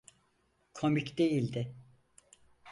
Komik 0.73 1.17
değildi. 1.17 1.75